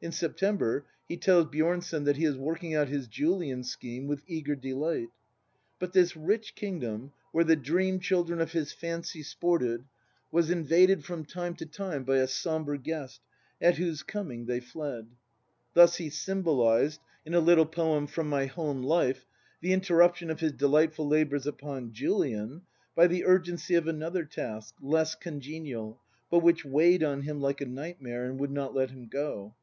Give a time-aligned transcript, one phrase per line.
[0.00, 4.54] In September he tells Bjornson that he is working out his Julian scheme" with eager
[4.54, 5.08] delight."
[5.44, 9.84] * But this" rich kingdom," where the dream children of his fancy sported,
[10.30, 13.20] was invaded from time to time by a sombre guest,
[13.60, 15.08] at whose coming they fled.
[15.74, 19.26] Thus he symbolised, in a little poem From My Home Life,
[19.60, 22.62] the interruption of his delightful labours upon Julian,
[22.94, 27.66] by the urgency of another task, less congenial, but which weighed on him like a
[27.66, 29.54] nightmare and would not let him go.